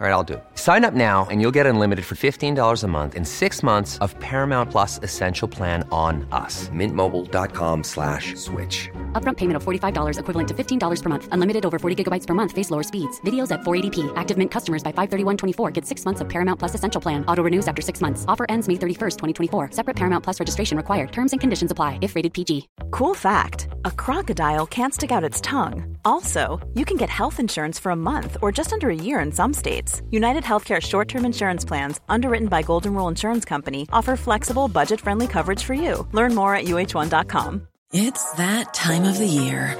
[0.00, 0.44] All right, I'll do it.
[0.54, 4.16] Sign up now and you'll get unlimited for $15 a month in six months of
[4.20, 6.68] Paramount Plus Essential Plan on us.
[6.68, 8.88] Mintmobile.com slash switch.
[9.20, 11.28] Upfront payment of $45 equivalent to $15 per month.
[11.32, 12.52] Unlimited over 40 gigabytes per month.
[12.52, 13.20] Face lower speeds.
[13.22, 14.12] Videos at 480p.
[14.14, 17.24] Active Mint customers by 531.24 get six months of Paramount Plus Essential Plan.
[17.26, 18.24] Auto renews after six months.
[18.28, 19.16] Offer ends May 31st,
[19.50, 19.72] 2024.
[19.72, 21.10] Separate Paramount Plus registration required.
[21.10, 22.68] Terms and conditions apply if rated PG.
[22.92, 25.96] Cool fact a crocodile can't stick out its tongue.
[26.04, 29.32] Also, you can get health insurance for a month or just under a year in
[29.32, 29.87] some states.
[30.10, 35.00] United Healthcare short term insurance plans, underwritten by Golden Rule Insurance Company, offer flexible, budget
[35.00, 36.06] friendly coverage for you.
[36.12, 37.66] Learn more at uh1.com.
[37.92, 39.76] It's that time of the year.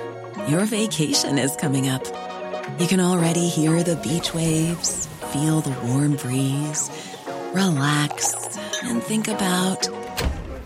[0.48, 2.04] Your vacation is coming up.
[2.78, 6.90] You can already hear the beach waves, feel the warm breeze,
[7.52, 8.34] relax,
[8.82, 9.88] and think about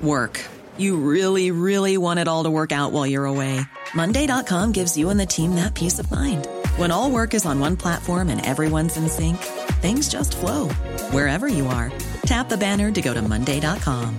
[0.02, 0.40] work.
[0.76, 3.60] You really, really want it all to work out while you're away.
[3.94, 6.46] Monday.com gives you and the team that peace of mind.
[6.76, 9.36] When all work is on one platform and everyone's in sync,
[9.82, 10.68] things just flow
[11.10, 11.92] wherever you are.
[12.24, 14.18] Tap the banner to go to Monday.com.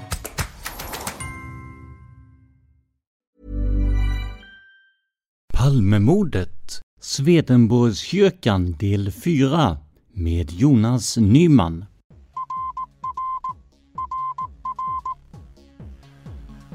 [5.53, 9.77] Palmemordet Swedenborgskyrkan del 4
[10.13, 11.85] med Jonas Nyman.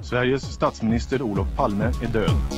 [0.02, 2.57] Sveriges statsminister Olof Palme är död.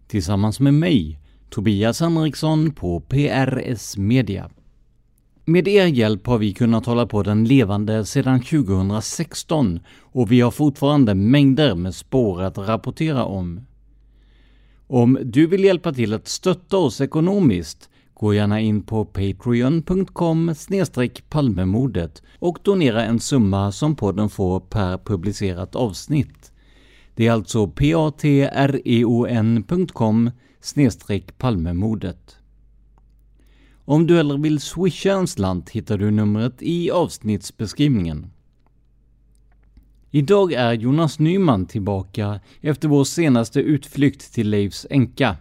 [0.11, 4.49] tillsammans med mig, Tobias Henriksson på PRS Media.
[5.45, 10.51] Med er hjälp har vi kunnat hålla på den levande sedan 2016 och vi har
[10.51, 13.61] fortfarande mängder med spår att rapportera om.
[14.87, 17.89] Om du vill hjälpa till att stötta oss ekonomiskt
[18.21, 20.55] Gå gärna in på patreon.com
[21.29, 26.50] palmemordet och donera en summa som podden får per publicerat avsnitt.
[27.15, 28.61] Det är alltså patreon.com
[31.37, 32.37] palmemordet.
[33.85, 38.31] Om du hellre vill swisha en slant hittar du numret i avsnittsbeskrivningen.
[40.11, 45.37] Idag är Jonas Nyman tillbaka efter vår senaste utflykt till Leifs änka.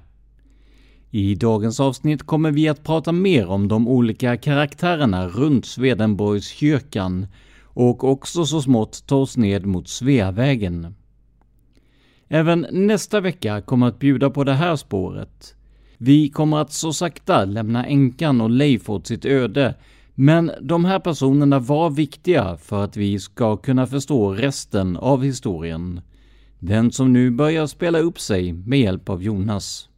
[1.11, 7.27] I dagens avsnitt kommer vi att prata mer om de olika karaktärerna runt Swedenborgskyrkan
[7.65, 10.95] och också så smått ta oss ned mot Sveavägen.
[12.33, 15.55] Även nästa vecka kommer att bjuda på det här spåret.
[15.99, 19.75] Vi kommer att så sakta lämna änkan och Leif åt sitt öde,
[20.15, 26.01] men de här personerna var viktiga för att vi ska kunna förstå resten av historien.
[26.59, 29.89] Den som nu börjar spela upp sig med hjälp av Jonas.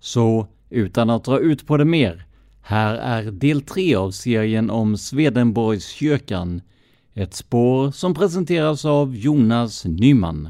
[0.00, 2.26] Så utan att dra ut på det mer,
[2.62, 6.60] här är del 3 av serien om Swedenborgskyrkan.
[7.14, 10.48] Ett spår som presenteras av Jonas Nyman.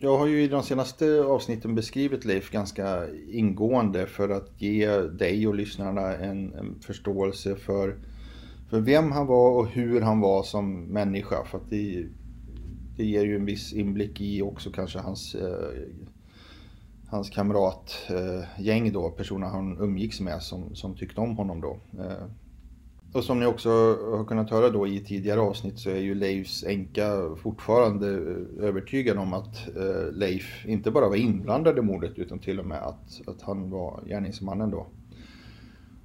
[0.00, 5.48] Jag har ju i de senaste avsnitten beskrivit Leif ganska ingående för att ge dig
[5.48, 7.96] och lyssnarna en, en förståelse för,
[8.70, 11.44] för vem han var och hur han var som människa.
[11.44, 12.06] För att det,
[12.96, 15.82] det ger ju en viss inblick i också kanske hans, eh,
[17.08, 21.80] hans kamratgäng eh, då, personer han umgicks med som, som tyckte om honom då.
[21.98, 22.26] Eh,
[23.12, 23.70] och som ni också
[24.16, 29.18] har kunnat höra då i tidigare avsnitt så är ju Leifs änka fortfarande eh, övertygad
[29.18, 33.28] om att eh, Leif inte bara var inblandad i mordet utan till och med att,
[33.28, 34.86] att han var gärningsmannen då.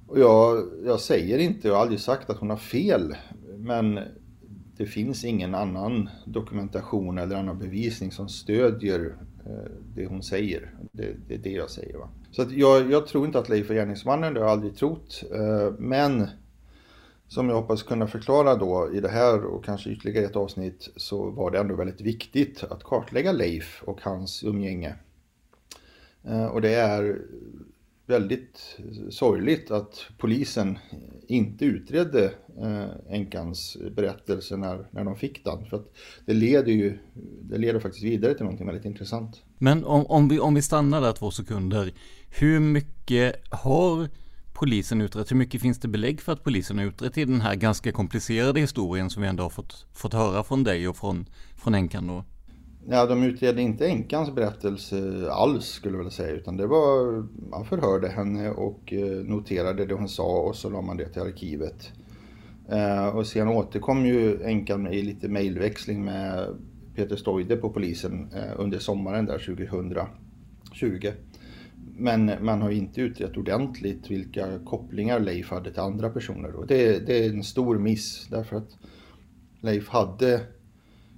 [0.06, 3.16] Och jag, jag säger inte, jag har aldrig sagt att hon har fel,
[3.58, 4.00] men
[4.76, 10.70] det finns ingen annan dokumentation eller annan bevisning som stödjer eh, det hon säger.
[10.92, 11.98] Det, det är det jag säger.
[11.98, 12.08] Va?
[12.30, 15.24] Så att jag, jag, tror inte att Leif är gärningsmannen, det har jag aldrig trott.
[15.78, 16.28] Men
[17.28, 21.30] som jag hoppas kunna förklara då i det här och kanske ytterligare ett avsnitt så
[21.30, 24.94] var det ändå väldigt viktigt att kartlägga Leif och hans umgänge.
[26.22, 27.18] Eh, och det är
[28.06, 28.78] väldigt
[29.10, 30.78] sorgligt att polisen
[31.26, 32.24] inte utredde
[32.60, 35.66] eh, änkans berättelse när, när de fick den.
[35.66, 35.92] För att
[36.26, 36.98] det leder ju
[37.42, 39.42] det leder faktiskt vidare till någonting väldigt intressant.
[39.58, 41.92] Men om, om, vi, om vi stannar där två sekunder.
[42.38, 44.08] Hur mycket har
[44.54, 45.30] polisen utrett?
[45.30, 48.60] Hur mycket finns det belägg för att polisen har utrett i den här ganska komplicerade
[48.60, 52.24] historien som vi ändå har fått, fått höra från dig och från, från änkan då?
[52.88, 57.64] Ja, de utredde inte änkans berättelse alls skulle jag vilja säga, utan det var, man
[57.64, 61.92] förhörde henne och eh, noterade det hon sa och så la man det till arkivet.
[62.68, 66.56] Eh, och sen återkom ju änkan i lite mejlväxling med
[66.94, 71.12] Peter Stoide på polisen eh, under sommaren där 2020.
[71.96, 76.54] Men man har inte utrett ordentligt vilka kopplingar Leif hade till andra personer.
[76.54, 78.78] Och det, det är en stor miss därför att
[79.60, 80.40] Leif hade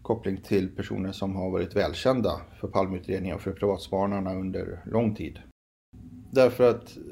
[0.02, 5.38] koppling till personer som har varit välkända för Palmeutredningen och för privatspanarna under lång tid.
[6.30, 7.02] Därför att eh,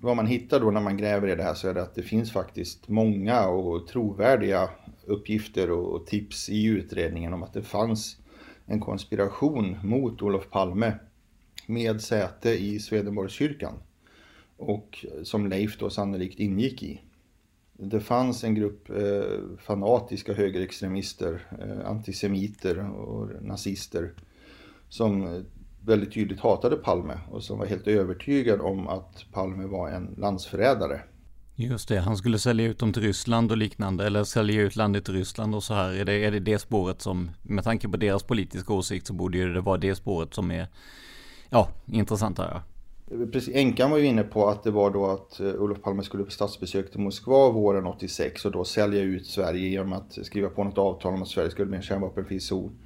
[0.00, 2.02] vad man hittar då när man gräver i det här så är det att det
[2.02, 4.70] finns faktiskt många och trovärdiga
[5.06, 8.16] uppgifter och tips i utredningen om att det fanns
[8.66, 10.92] en konspiration mot Olof Palme
[11.66, 13.74] med säte i Swedenborgskyrkan
[14.56, 17.00] och som Leif då sannolikt ingick i.
[17.72, 24.12] Det fanns en grupp eh, fanatiska högerextremister, eh, antisemiter och nazister
[24.88, 25.44] som
[25.84, 31.00] väldigt tydligt hatade Palme och som var helt övertygad om att Palme var en landsförrädare.
[31.56, 35.04] Just det, han skulle sälja ut dem till Ryssland och liknande, eller sälja ut landet
[35.04, 35.92] till Ryssland och så här.
[35.92, 39.38] Är det, är det det spåret som, med tanke på deras politiska åsikt så borde
[39.38, 40.68] ju det vara det spåret som är,
[41.54, 42.62] ja, intressant här.
[43.10, 46.02] Eh, precis, Enkan var ju inne på att det var då att eh, Olof Palme
[46.02, 50.48] skulle på statsbesök till Moskva våren 86 och då sälja ut Sverige genom att skriva
[50.48, 52.78] på något avtal om att Sverige skulle bli en kärnvapenfri zon.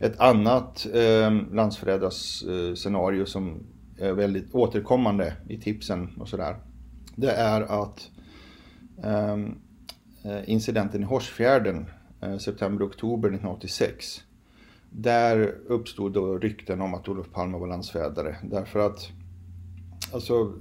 [0.00, 3.66] Ett annat eh, landsförrädarscenario eh, som
[3.98, 6.56] är väldigt återkommande i tipsen och sådär.
[7.16, 8.10] Det är att
[9.04, 9.36] eh,
[10.50, 11.86] incidenten i Horsfjärden
[12.20, 14.22] eh, september-oktober 1986.
[14.90, 19.08] Där uppstod då rykten om att Olof Palme var landsfädare Därför att
[20.12, 20.52] alltså,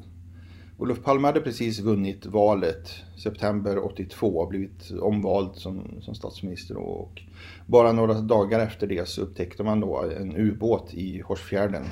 [0.80, 2.90] Olof Palme hade precis vunnit valet
[3.24, 6.78] september 82 och blivit omvald som, som statsminister.
[6.78, 7.22] Och
[7.66, 11.84] bara några dagar efter det så upptäckte man då en ubåt i Horsfjärden.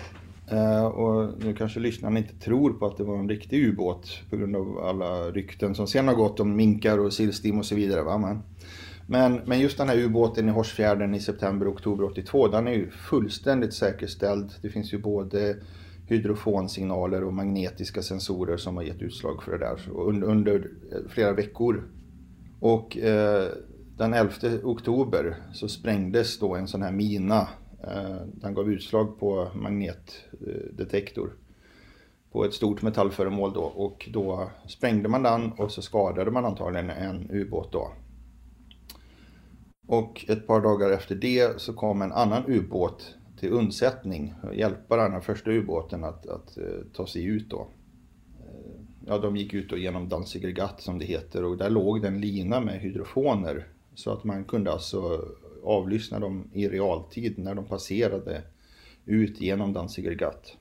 [0.52, 4.22] Uh, eh, och nu kanske lyssnarna inte tror på att det var en riktig ubåt
[4.30, 7.76] på grund av alla rykten som sen har gått om minkar och sillstim och så
[7.76, 8.04] vidare.
[8.04, 8.18] Va?
[8.18, 8.42] Men,
[9.08, 12.90] men, men just den här ubåten i Horsfjärden i september oktober 82 den är ju
[12.90, 14.52] fullständigt säkerställd.
[14.62, 15.56] Det finns ju både
[16.08, 20.72] hydrofonsignaler och magnetiska sensorer som har gett utslag för det där under, under
[21.10, 21.84] flera veckor.
[22.60, 23.50] Och eh,
[23.98, 24.32] den 11
[24.64, 27.48] oktober så sprängdes då en sån här mina.
[27.84, 31.34] Eh, den gav utslag på magnetdetektor
[32.32, 36.90] på ett stort metallföremål då och då sprängde man den och så skadade man antagligen
[36.90, 37.92] en ubåt då.
[39.88, 44.98] Och ett par dagar efter det så kom en annan ubåt till undsättning och hjälpa
[44.98, 47.68] den här första ubåten att, att, eh, ta sig ut då.
[48.40, 52.02] Eh, ja, de gick ut då genom Danziger Gatt som det heter och där låg
[52.02, 55.26] det en lina med hydrofoner så att man kunde alltså
[55.64, 58.42] avlyssna dem i realtid när de passerade
[59.06, 60.58] ut genom Danziger Gatt.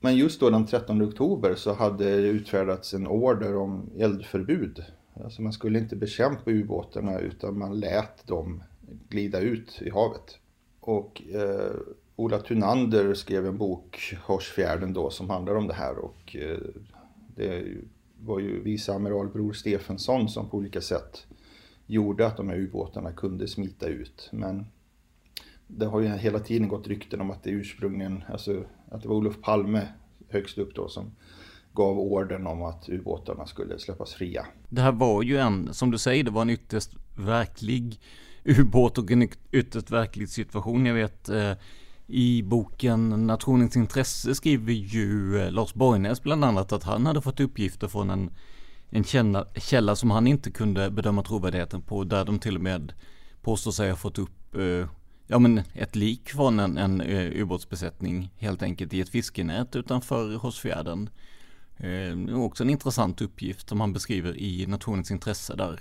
[0.00, 4.84] Men just då den 13 oktober så hade det utfärdats en order om eldförbud.
[5.24, 8.62] Alltså man skulle inte bekämpa ubåtarna utan man lät dem
[9.08, 10.38] glida ut i havet.
[10.80, 11.76] Och eh,
[12.16, 15.98] Ola Tunander skrev en bok, Horsfjärden då, som handlar om det här.
[15.98, 16.58] Och eh,
[17.36, 17.64] det
[18.20, 21.26] var ju viceamiral Bror Stefensson som på olika sätt
[21.86, 24.28] gjorde att de här ubåtarna kunde smita ut.
[24.32, 24.66] Men
[25.66, 29.16] det har ju hela tiden gått rykten om att det ursprungligen, alltså att det var
[29.16, 29.88] Olof Palme
[30.28, 31.10] högst upp då som
[31.78, 34.46] gav orden om att ubåtarna skulle släppas fria.
[34.68, 38.00] Det här var ju en, som du säger, det var en ytterst verklig
[38.44, 40.86] ubåt och en ytterst verklig situation.
[40.86, 41.52] Jag vet eh,
[42.06, 47.40] i boken Nationens intresse skriver ju eh, Lars Borgnäs bland annat att han hade fått
[47.40, 48.30] uppgifter från en,
[48.90, 52.04] en källa, källa som han inte kunde bedöma trovärdigheten på.
[52.04, 52.92] Där de till och med
[53.42, 54.88] påstår sig ha fått upp eh,
[55.26, 60.36] ja, men ett lik från en, en eh, ubåtsbesättning helt enkelt i ett fiskenät utanför
[60.36, 61.10] Hårsfjärden.
[61.84, 65.80] Uh, också en intressant uppgift som han beskriver i Nationens intresse där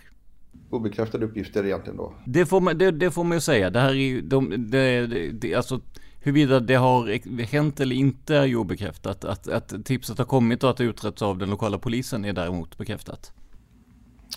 [0.70, 2.14] obekräftade uppgifter egentligen då.
[2.26, 3.70] Det får man, det, det får man ju säga.
[3.70, 5.82] Det här är ju, de, det, det, alltså
[6.20, 9.26] huruvida det har hänt eller inte är ju obekräftat.
[9.26, 12.78] Att, att tipset har kommit och att det utretts av den lokala polisen är däremot
[12.78, 13.32] bekräftat.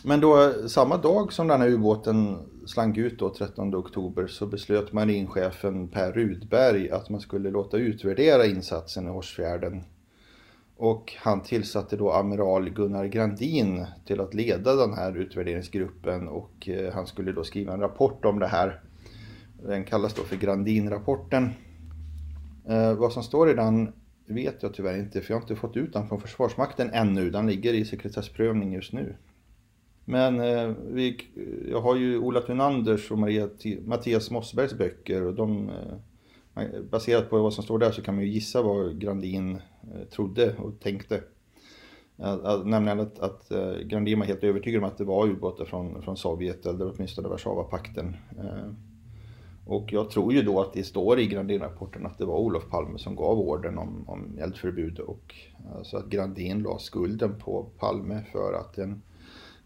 [0.04, 4.92] Men då samma dag som den här ubåten slank ut då 13 oktober så beslöt
[4.92, 9.84] marinchefen Per Rudberg att man skulle låta utvärdera insatsen i Horsfjärden
[10.80, 16.92] och han tillsatte då amiral Gunnar Grandin till att leda den här utvärderingsgruppen och eh,
[16.92, 18.80] han skulle då skriva en rapport om det här.
[19.62, 21.50] Den kallas då för Grandinrapporten.
[22.68, 23.92] Eh, vad som står i den
[24.26, 27.30] vet jag tyvärr inte för jag har inte fått ut den från Försvarsmakten ännu.
[27.30, 29.16] Den ligger i sekretessprövning just nu.
[30.04, 31.16] Men eh, vi,
[31.70, 33.48] jag har ju Ola Thunanders och Maria,
[33.84, 35.70] Mattias Mossbergs böcker och de,
[36.54, 40.08] eh, baserat på vad som står där så kan man ju gissa vad Grandin Eh,
[40.08, 41.22] trodde och tänkte.
[42.22, 46.02] Att, nämligen att, att eh, Grandin var helt övertygad om att det var ubåtar från,
[46.02, 48.16] från Sovjet eller åtminstone Warszawapakten.
[48.38, 48.72] Eh.
[49.66, 52.98] Och jag tror ju då att det står i Grandin-rapporten att det var Olof Palme
[52.98, 55.34] som gav orden om, om eldförbud och
[55.76, 59.02] alltså att Grandin la skulden på Palme för att en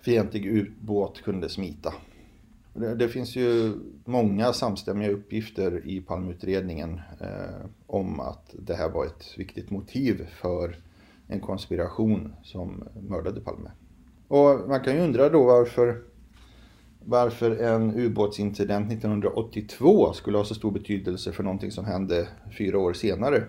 [0.01, 1.95] fientlig ubåt kunde smita.
[2.75, 3.73] Det, det, finns ju
[4.05, 10.77] många samstämmiga uppgifter i Palmeutredningen eh, om att det här var ett viktigt motiv för
[11.29, 13.71] en konspiration som mördade Palme.
[14.29, 16.03] Och man kan ju undra då varför
[17.05, 22.29] varför en ubåtsincident 1982 skulle ha så stor betydelse för någonting som hände
[22.59, 23.45] fyra år senare.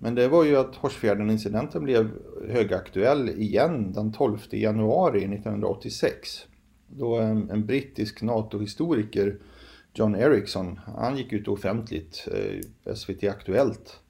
[0.00, 2.10] Men det var ju att Horsfjärden-incidenten blev
[2.48, 6.46] högaktuell igen den 12 januari 1986.
[6.88, 9.38] Då en, en brittisk NATO-historiker,
[9.94, 14.00] John Ericsson, han gick ut offentligt, eh, SVT Aktuellt,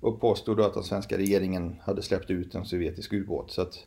[0.00, 3.50] och påstod då att den svenska regeringen hade släppt ut en sovjetisk ubåt.
[3.50, 3.86] Så att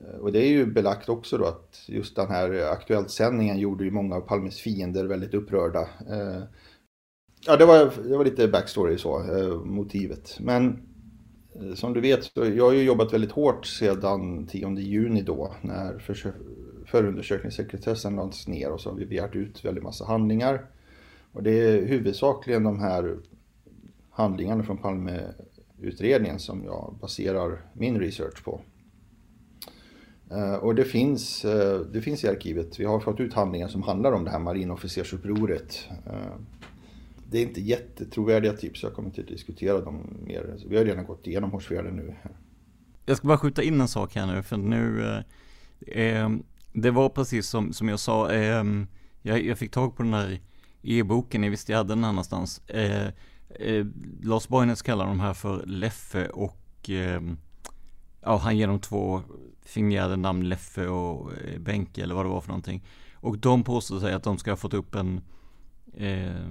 [0.00, 3.90] eh, och det är ju belagt också då att just den här Aktuellt-sändningen gjorde ju
[3.90, 5.80] många av Palmes fiender väldigt upprörda.
[6.10, 6.42] Eh,
[7.46, 10.36] ja, det var, det var lite backstory så, eh, motivet.
[10.40, 10.82] Men
[11.60, 15.54] eh, som du vet, så jag har ju jobbat väldigt hårt sedan 10 juni då
[15.62, 15.98] när
[16.90, 20.66] förundersökningssekretessen lades ner och så har vi begärt ut väldigt massa handlingar.
[21.32, 23.16] Och det är huvudsakligen de här
[24.10, 28.60] handlingarna från Palmeutredningen som jag baserar min research på.
[30.30, 32.80] Eh, och det finns, eh, det finns i arkivet.
[32.80, 35.88] Vi har fått ut handlingar som handlar om det här marinofficersupproret.
[36.06, 36.34] Eh,
[37.30, 40.56] det är inte jättetrovärdiga tips, jag kommer inte att diskutera dem mer.
[40.68, 42.14] Vi har redan gått igenom Hårsfjärden nu.
[43.06, 45.02] Jag ska bara skjuta in en sak här nu, för nu
[45.86, 46.28] eh,
[46.72, 48.64] det var precis som, som jag sa, eh,
[49.22, 50.40] jag, jag, fick tag på den här
[50.82, 52.58] e-boken, jag visste jag hade den annanstans.
[52.68, 53.06] Eh,
[53.48, 53.86] eh,
[54.22, 57.38] Lars Borgnäs kallar de här för Leffe och ehm,
[58.20, 59.22] ja, han ger dem två
[59.62, 62.84] fingerade namn, Leffe och eh, Benke eller vad det var för någonting.
[63.14, 65.20] Och de påstår sig att de ska ha fått upp en
[65.96, 66.48] eh,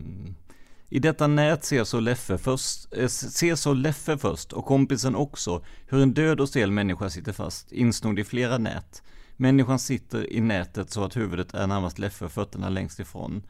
[0.90, 5.64] i detta nät ser så Leffe först, eh, ser så Leffe först och kompisen också
[5.88, 9.04] hur en död och stel människa sitter fast, insnord i flera nät.
[9.38, 13.44] Människan sitter i nätet så att huvudet är närmast Leffe och fötterna längst ifrån.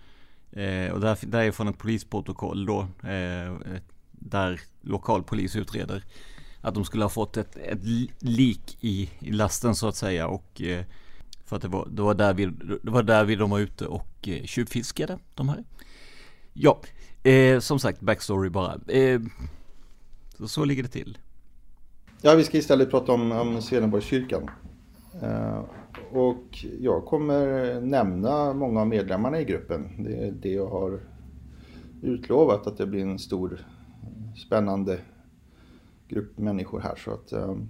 [0.51, 2.79] Eh, och där, där är från ett polisprotokoll då,
[3.09, 3.53] eh,
[4.11, 6.03] där lokal polis utreder
[6.61, 7.83] att de skulle ha fått ett, ett
[8.19, 10.85] lik i, i lasten så att säga och eh,
[11.45, 12.45] för att det var, det var där vi,
[12.81, 15.63] det var där vi de var ute och eh, tjuvfiskade de här.
[16.53, 16.79] Ja,
[17.23, 18.75] eh, som sagt backstory bara.
[18.87, 19.21] Eh,
[20.37, 21.17] så, så ligger det till.
[22.21, 24.49] Ja, vi ska istället prata om, om Swedenborgskyrkan.
[25.21, 25.61] Eh,
[26.11, 30.03] och jag kommer nämna många av medlemmarna i gruppen.
[30.03, 30.99] Det är det jag har
[32.01, 33.65] utlovat att det blir en stor
[34.35, 34.99] spännande
[36.07, 36.95] grupp människor här.
[36.95, 37.67] Så att, ehm,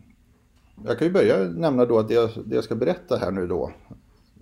[0.86, 3.48] jag kan ju börja nämna då att det jag, det jag ska berätta här nu
[3.48, 3.72] då,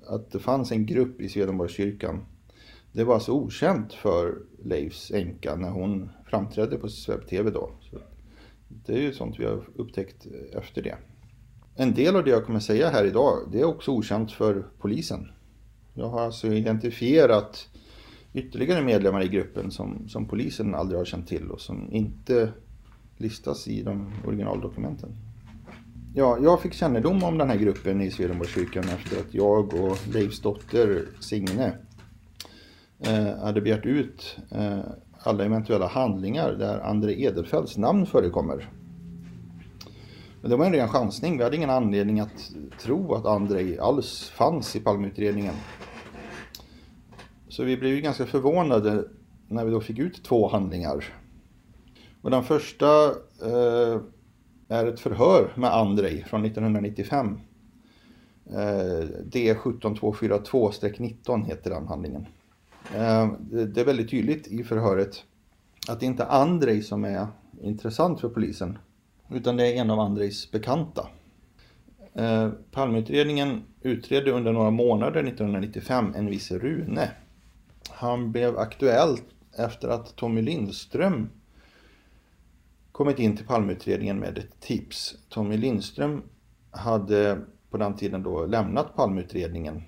[0.08, 2.26] att det fanns en grupp i Swedenborgskyrkan.
[2.92, 7.72] Det var alltså okänt för Leifs änka när hon framträdde på SvebTV då.
[7.92, 7.98] Så
[8.68, 10.96] det är ju sånt vi har upptäckt efter det.
[11.78, 15.32] En del av det jag kommer säga här idag, det är också okänt för polisen.
[15.94, 17.68] Jag har alltså identifierat
[18.34, 22.54] ytterligare medlemmar i gruppen som, som polisen aldrig har känt till och som inte
[23.18, 25.10] listas i de originaldokumenten.
[26.14, 30.42] Ja, jag fick kännedom om den här gruppen i Swedenborgskyrkan efter att jag och Leifs
[30.42, 31.78] dotter Signe
[33.00, 34.80] eh, hade begärt ut eh,
[35.20, 38.70] alla eventuella handlingar där André Edelfeldts namn förekommer.
[40.46, 41.38] Men det var en ren chansning.
[41.38, 45.54] Vi hade ingen anledning att tro att Andrej alls fanns i Palmeutredningen.
[47.48, 49.08] Så vi blev ju ganska förvånade
[49.48, 51.06] när vi då fick ut två handlingar
[52.22, 53.06] och den första
[53.42, 54.00] eh,
[54.68, 57.40] är ett förhör med Andrei från 1995.
[58.46, 58.54] Eh,
[59.32, 62.26] D17242-19 heter den handlingen.
[62.96, 65.24] Eh, det, det är väldigt tydligt i förhöret
[65.88, 67.28] att det inte är Andrei som är
[67.62, 68.78] intressant för polisen.
[69.36, 71.08] Utan det är en av Andrejs bekanta.
[72.14, 77.12] Eh, Palmeutredningen utredde under några månader 1995 en viss Rune.
[77.90, 79.18] Han blev aktuell
[79.58, 81.30] efter att Tommy Lindström
[82.92, 85.16] kommit in till Palmeutredningen med ett tips.
[85.30, 86.24] Tommy Lindström
[86.72, 89.84] hade på den tiden då lämnat Palmeutredningen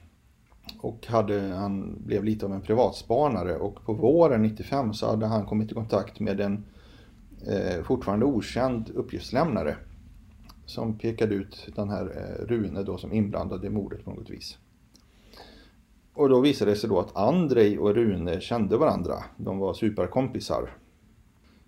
[0.80, 5.46] och hade, han blev lite av en privatspanare och på våren 95 så hade han
[5.46, 6.77] kommit i kontakt med en eh,
[7.50, 9.76] Eh, fortfarande okänd uppgiftslämnare
[10.66, 14.58] som pekade ut den här eh, Rune då som inblandad i mordet på något vis.
[16.14, 19.24] Och då visade det sig då att Andrej och Rune kände varandra.
[19.38, 20.70] De var superkompisar.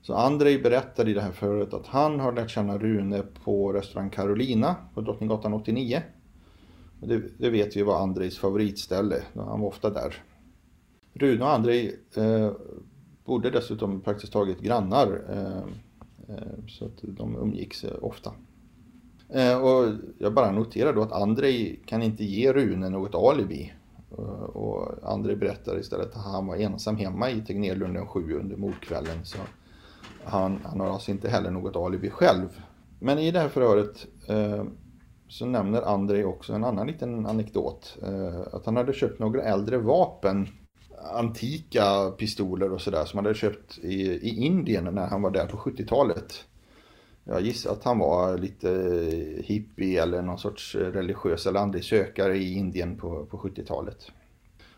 [0.01, 4.09] Så Andrej berättade i det här förhöret att han har lärt känna Rune på restaurang
[4.09, 6.01] Carolina på Drottninggatan 89.
[7.01, 10.15] Det, det, vet vi var Andrejs favoritställe, han var ofta där.
[11.13, 12.51] Rune och Andrej eh,
[13.29, 15.21] bodde dessutom praktiskt taget grannar.
[15.29, 15.63] Eh,
[16.35, 18.31] eh, så att de umgicks eh, ofta.
[19.61, 23.73] Och jag bara noterar då att Andrei kan inte ge Rune något alibi.
[24.53, 29.25] Och Andrei berättar istället att han var ensam hemma i Tegnérlunden 7 under mordkvällen.
[29.25, 29.37] Så
[30.23, 32.61] han, han, har alltså inte heller något alibi själv.
[32.99, 34.63] Men i det här förhöret eh,
[35.27, 37.97] så nämner Andrei också en annan liten anekdot.
[38.03, 40.47] Eh, att han hade köpt några äldre vapen,
[41.13, 45.45] antika pistoler och sådär som han hade köpt i, i Indien när han var där
[45.45, 46.45] på 70-talet.
[47.23, 48.69] Jag gissar att han var lite
[49.43, 54.11] hippie eller någon sorts religiös eller andlig sökare i Indien på, på 70-talet.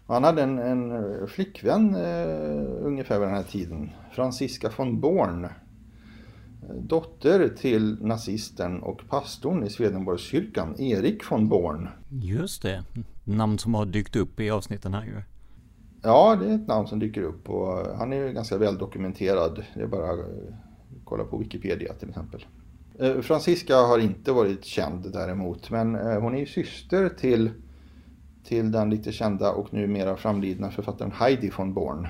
[0.07, 5.47] Han hade en, en flickvän eh, ungefär vid den här tiden, Franziska von Born.
[6.79, 11.89] Dotter till nazisten och pastorn i Swedenborgskyrkan, Erik von Born.
[12.09, 12.83] Just det,
[13.23, 15.21] namn som har dykt upp i avsnitten här ju.
[16.03, 19.65] Ja, det är ett namn som dyker upp och han är ju ganska väldokumenterad.
[19.73, 20.53] Det är bara att eh,
[21.03, 22.45] kolla på Wikipedia till exempel.
[22.99, 27.51] Eh, Francisca har inte varit känd däremot, men eh, hon är ju syster till
[28.43, 32.07] till den lite kända och numera framlidna författaren Heidi von Born.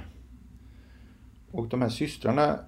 [1.51, 2.59] Och de här systrarna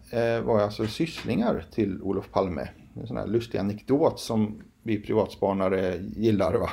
[0.43, 2.69] var alltså sysslingar till Olof Palme.
[2.95, 6.53] En sån här lustig anekdot som vi privatspanare gillar.
[6.53, 6.69] Va?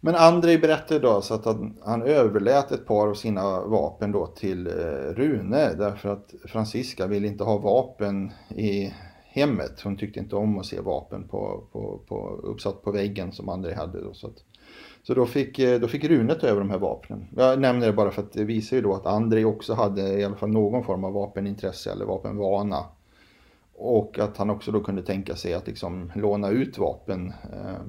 [0.00, 4.26] Men Andrei berättade då så att han, han överlät ett par av sina vapen då
[4.26, 4.72] till eh,
[5.14, 9.80] Rune därför att Franziska ville inte ha vapen i hemmet.
[9.80, 13.74] Hon tyckte inte om att se vapen på, på, på, uppsatt på väggen som Andrei
[13.74, 14.00] hade.
[14.00, 14.44] Då, så att,
[15.02, 17.26] så då fick, eh, då fick Rune ta över de här vapnen.
[17.36, 20.24] Jag nämner det bara för att det visar ju då att Andrei också hade i
[20.24, 22.84] alla fall någon form av vapenintresse eller vapenvana.
[23.74, 27.80] Och att han också då kunde tänka sig att liksom låna ut vapen eh,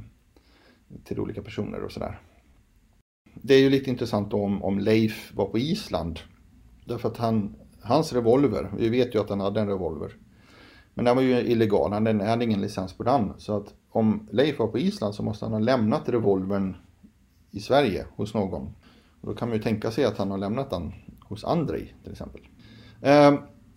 [1.03, 2.19] till olika personer och sådär.
[3.33, 6.19] Det är ju lite intressant om, om Leif var på Island.
[6.85, 10.11] Därför att han, hans revolver, vi vet ju att han hade en revolver.
[10.93, 13.33] Men den var ju illegal, han hade ingen licens på den.
[13.37, 16.75] Så att om Leif var på Island så måste han ha lämnat revolvern
[17.51, 18.75] i Sverige hos någon.
[19.21, 22.11] Och då kan man ju tänka sig att han har lämnat den hos Andrei till
[22.11, 22.41] exempel.
[23.01, 23.33] Eh,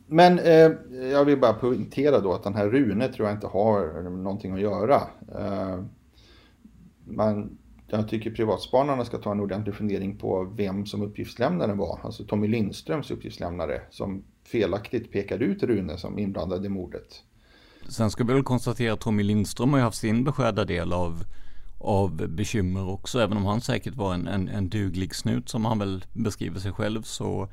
[0.06, 0.70] men eh,
[1.10, 4.60] jag vill bara poängtera då att den här Rune tror jag inte har någonting att
[4.60, 5.00] göra.
[5.38, 5.84] Eh,
[7.04, 12.00] man, jag tycker privatspanarna ska ta en ordentlig fundering på vem som uppgiftslämnaren var.
[12.02, 17.22] Alltså Tommy Lindströms uppgiftslämnare som felaktigt pekade ut Rune som inblandad i mordet.
[17.88, 21.24] Sen ska vi väl konstatera att Tommy Lindström har ju haft sin beskärda del av
[21.82, 23.20] av bekymmer också.
[23.20, 26.72] Även om han säkert var en, en, en duglig snut som han väl beskriver sig
[26.72, 27.48] själv så,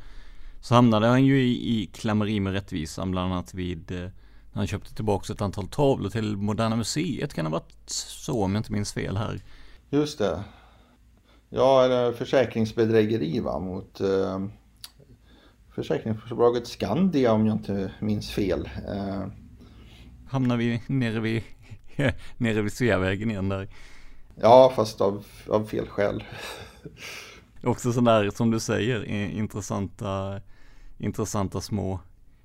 [0.61, 4.09] så hamnade han ju i, i klammeri med rättvisan bland annat vid eh,
[4.53, 7.33] han köpte tillbaka ett antal tavlor till Moderna Museet.
[7.33, 9.41] Kan det ha varit så om jag inte minns fel här?
[9.89, 10.43] Just det.
[11.49, 14.39] Ja, eller försäkringsbedrägeri va, mot eh,
[15.75, 18.69] försäkringsbolaget Skandia om jag inte minns fel.
[18.87, 19.27] Eh.
[20.27, 21.43] Hamnar vi nere vid,
[22.37, 23.67] nere vid Sveavägen igen där?
[24.35, 26.23] Ja, fast av, av fel skäl.
[27.63, 30.41] Också sådär som du säger, intressanta,
[30.97, 31.99] intressanta små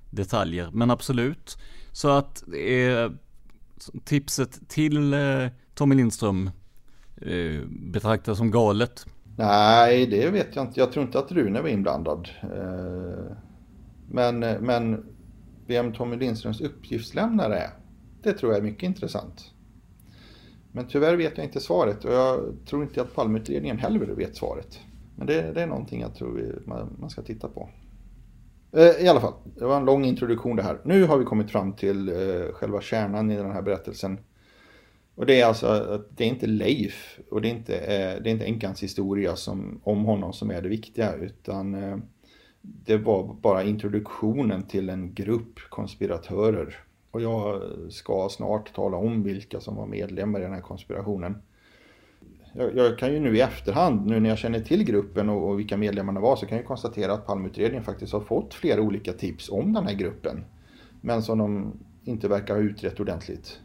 [0.09, 0.69] detaljer.
[0.71, 1.57] Men absolut.
[1.95, 3.11] Så att eh,
[4.03, 6.49] tipset till eh, Tommy Lindström
[7.21, 9.05] eh, betraktas som galet.
[9.37, 10.79] Nej, det vet jag inte.
[10.79, 12.29] Jag tror inte att Rune var inblandad.
[12.41, 13.35] Eh,
[14.09, 15.05] men, men
[15.67, 17.69] vem Tommy Lindströms uppgiftslämnare är,
[18.23, 19.51] det tror jag är mycket intressant.
[20.71, 24.79] Men tyvärr vet jag inte svaret och jag tror inte att Palmeutredningen heller vet svaret.
[25.15, 27.69] Men det, det är någonting jag tror vi, man, man, ska titta på.
[28.75, 30.79] Eh, I alla fall, det var en lång introduktion det här.
[30.83, 34.19] Nu har vi kommit fram till eh, själva kärnan i den här berättelsen.
[35.15, 38.29] Och det är alltså att det är inte Leif och det är inte, eh, det
[38.29, 41.77] är inte änkans historia som, om honom som är det viktiga utan
[42.61, 46.75] det var bara introduktionen till en grupp konspiratörer
[47.11, 51.41] och jag ska snart tala om vilka som var medlemmar i den här konspirationen.
[52.57, 55.59] Jag, jag kan ju nu i efterhand, nu när jag känner till gruppen och, och
[55.59, 59.49] vilka medlemmarna var, så kan jag konstatera att Palmeutredningen faktiskt har fått flera olika tips
[59.49, 60.45] om den här gruppen.
[61.01, 63.59] Men som de inte verkar ha utrett ordentligt.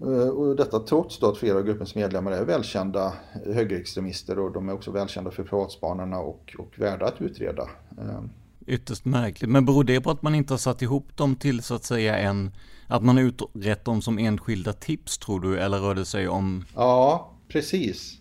[0.00, 3.12] Eh, och detta trots då att flera av gruppens medlemmar är välkända
[3.46, 7.62] högerextremister och de är också välkända för privatspanarna och, och värda att utreda.
[7.98, 8.22] Eh,
[8.68, 9.50] Ytterst märkligt.
[9.50, 12.18] Men beror det på att man inte har satt ihop dem till så att säga
[12.18, 12.50] en,
[12.86, 15.58] att man har utrett dem som enskilda tips tror du?
[15.58, 16.64] Eller rör det sig om?
[16.74, 18.18] Ja, precis.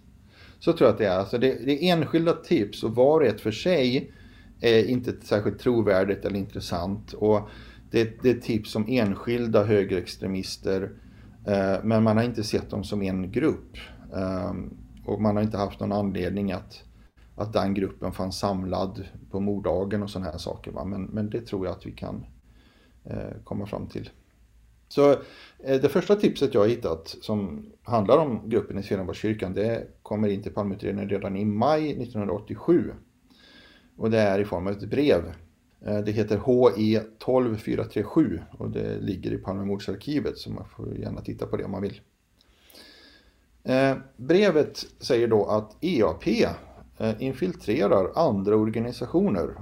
[0.60, 1.18] Så tror jag att det är.
[1.18, 4.12] Alltså det, det är enskilda tips och var och ett för sig
[4.62, 7.14] är inte särskilt trovärdigt eller intressant.
[7.14, 7.50] Och
[7.92, 10.92] det, det är tips som enskilda högerextremister
[11.48, 13.78] eh, men man har inte sett dem som en grupp.
[14.14, 14.54] Eh,
[15.06, 16.84] och man har inte haft någon anledning att,
[17.38, 20.72] att den gruppen fanns samlad på morddagen och sådana här saker.
[20.72, 20.86] Va?
[20.86, 22.26] Men, men det tror jag att vi kan
[23.04, 24.10] eh, komma fram till.
[24.88, 25.12] Så
[25.60, 30.28] eh, det första tipset jag har hittat som handlar om gruppen i Swedenborgskyrkan det kommer
[30.28, 32.92] in till Palmeutredningen redan i maj 1987.
[33.98, 35.34] Och det är i form av ett brev.
[35.86, 41.48] Eh, det heter HE 12437 och det ligger i Palmemordsarkivet så man får gärna titta
[41.48, 42.02] på det om man vill.
[43.64, 46.28] Eh, brevet säger då att EAP
[47.00, 49.56] Eh, infiltrerar andra organisationer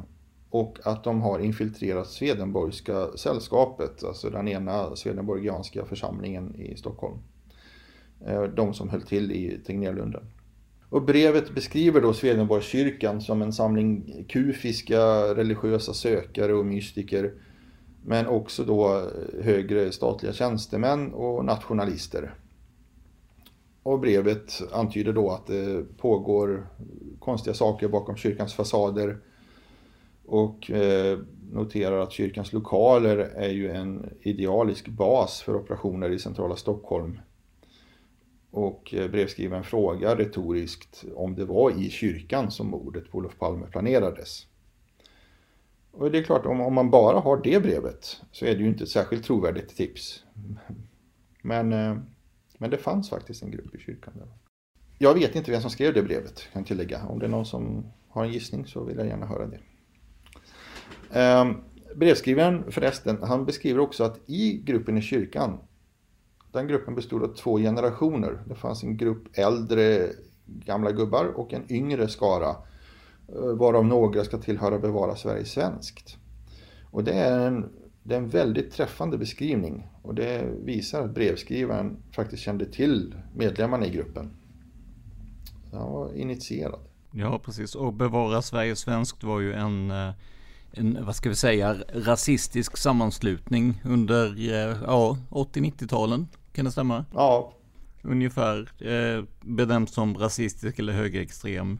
[0.49, 7.17] och att de har infiltrerat Swedenborgska sällskapet, alltså den ena Swedenborgianska församlingen i Stockholm.
[8.25, 10.23] Eh, de som höll till i Tegnérlunden.
[10.89, 14.99] Och brevet beskriver då Swedenborgskyrkan som en samling kufiska
[15.35, 17.33] religiösa sökare och mystiker.
[18.05, 22.33] Men också då eh, högre statliga tjänstemän och nationalister.
[23.85, 26.67] Och brevet antyder då att det pågår
[27.19, 29.17] konstiga saker bakom kyrkans fasader
[30.25, 31.19] och eh,
[31.51, 37.19] noterar att kyrkans lokaler är ju en idealisk bas för operationer i centrala Stockholm.
[38.51, 43.65] Och eh, brevskrivaren frågar retoriskt om det var i kyrkan som mordet på Olof Palme
[43.71, 44.47] planerades.
[45.91, 48.67] Och det är klart, om, om man bara har det brevet så är det ju
[48.67, 50.23] inte ett särskilt trovärdigt tips.
[51.41, 51.97] Men, eh,
[52.57, 54.13] men det fanns faktiskt en grupp i kyrkan.
[54.15, 54.27] Där.
[54.97, 57.05] Jag vet inte vem som skrev det brevet, kan jag tillägga.
[57.05, 59.59] Om det är någon som har en gissning så vill jag gärna höra det.
[61.19, 61.51] Eh,
[61.95, 65.59] brevskrivaren förresten, han beskriver också att i gruppen i kyrkan,
[66.51, 68.43] den gruppen bestod av två generationer.
[68.47, 70.09] Det fanns en grupp äldre
[70.45, 72.49] gamla gubbar och en yngre skara,
[73.27, 76.17] eh, varav några ska tillhöra Bevara Sverige svenskt.
[76.91, 77.69] Och det är en,
[78.07, 83.85] det är en väldigt träffande beskrivning och det visar att brevskrivaren faktiskt kände till medlemmarna
[83.85, 84.29] i gruppen.
[85.71, 86.79] Så han var initierad.
[87.11, 87.75] Ja, precis.
[87.75, 90.11] Och Bevara Sverige svenskt var ju en eh,
[90.77, 96.27] en, vad ska vi säga, rasistisk sammanslutning under eh, ja, 80-90-talen.
[96.53, 97.05] Kan det stämma?
[97.13, 97.53] Ja.
[98.01, 101.79] Ungefär eh, bedöms som rasistisk eller högerextrem.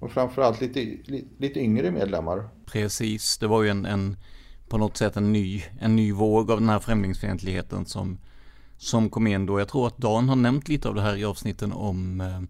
[0.00, 2.48] Och framförallt lite, lite, lite yngre medlemmar.
[2.66, 4.16] Precis, det var ju en, en
[4.70, 8.18] på något sätt en ny, en ny våg av den här främlingsfientligheten som,
[8.76, 9.58] som kom in då.
[9.58, 12.40] Jag tror att Dan har nämnt lite av det här i avsnitten om eh,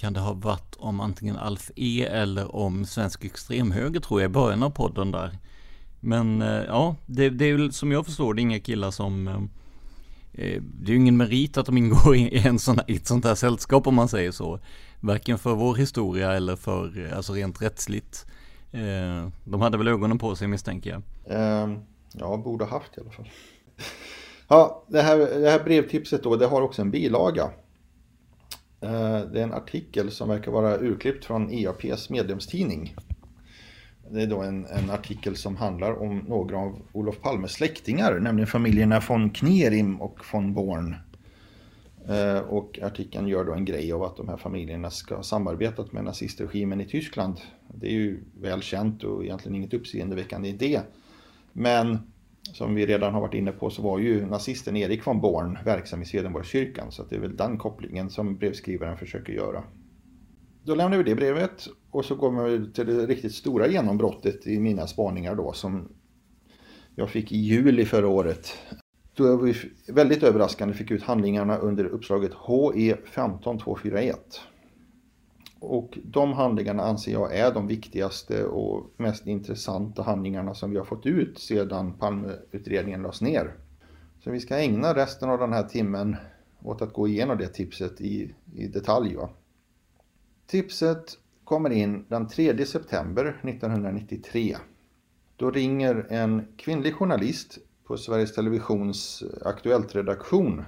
[0.00, 4.32] kan det ha varit om antingen Alf E eller om svensk extremhöger tror jag i
[4.32, 5.38] början av podden där.
[6.00, 9.28] Men eh, ja, det, det är väl som jag förstår det är inga killar som
[9.28, 9.34] eh,
[10.32, 13.24] eh, det är ju ingen merit att de ingår i, en sån, i ett sånt
[13.24, 14.60] här sällskap om man säger så.
[15.00, 18.26] Varken för vår historia eller för, alltså rent rättsligt.
[19.44, 21.02] De hade väl ögonen på sig misstänker jag.
[21.30, 21.78] Ehm,
[22.12, 23.28] ja, borde ha haft i alla fall.
[24.48, 27.50] Ja, det här, det här brevtipset då, det har också en bilaga.
[28.80, 32.94] Ehm, det är en artikel som verkar vara urklippt från EAPs medlemstidning.
[34.10, 38.46] Det är då en, en, artikel som handlar om några av Olof Palmes släktingar, nämligen
[38.46, 40.96] familjerna von Knerim och von Born.
[42.08, 45.92] Ehm, och artikeln gör då en grej av att de här familjerna ska ha samarbetat
[45.92, 47.40] med nazistregimen i Tyskland.
[47.74, 50.82] Det är ju väl känt och egentligen inget uppseendeväckande i det.
[51.52, 51.98] Men
[52.42, 56.02] som vi redan har varit inne på så var ju nazisten Erik von Born verksam
[56.02, 59.62] i Swedenborgskyrkan så det är väl den kopplingen som brevskrivaren försöker göra.
[60.64, 64.60] Då lämnar vi det brevet och så går vi till det riktigt stora genombrottet i
[64.60, 65.88] mina spaningar då som
[66.94, 68.58] jag fick i juli förra året.
[69.14, 69.54] Då vi
[69.88, 74.40] väldigt överraskande fick ut handlingarna under uppslaget HE 15241.
[75.60, 80.84] Och de handlingarna anser jag är de viktigaste och mest intressanta handlingarna som vi har
[80.84, 83.54] fått ut sedan Palmeutredningen lades ner.
[84.24, 86.16] Så vi ska ägna resten av den här timmen
[86.62, 89.16] åt att gå igenom det tipset i, i detalj.
[89.16, 89.30] Va?
[90.46, 94.56] Tipset kommer in den 3 september 1993.
[95.36, 100.64] Då ringer en kvinnlig journalist på Sveriges Televisions Aktuellt-redaktion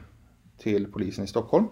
[0.58, 1.66] till polisen i Stockholm.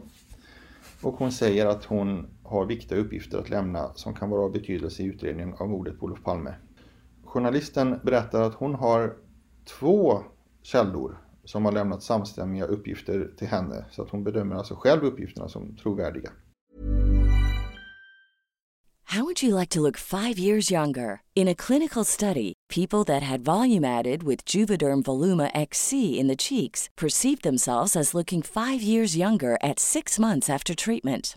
[1.03, 5.03] Och hon säger att hon har viktiga uppgifter att lämna som kan vara av betydelse
[5.03, 6.55] i utredningen av mordet på Olof Palme.
[7.25, 9.17] Journalisten berättar att hon har
[9.79, 10.23] två
[10.63, 15.49] källor som har lämnat samstämmiga uppgifter till henne så att hon bedömer alltså själv uppgifterna
[15.49, 16.31] som trovärdiga.
[19.05, 21.21] How would you like to look five years younger?
[21.35, 26.37] In a clinical study, people that had volume added with Juvederm Voluma XC in the
[26.37, 31.37] cheeks perceived themselves as looking five years younger at six months after treatment.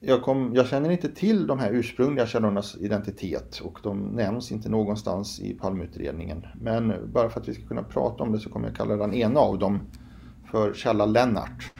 [0.00, 4.68] Jag, kom, jag känner inte till de här ursprungliga källornas identitet och de nämns inte
[4.68, 6.46] någonstans i palmutredningen.
[6.60, 9.14] Men bara för att vi ska kunna prata om det så kommer jag kalla den
[9.14, 9.80] ena av dem
[10.50, 11.72] för källa Lennart.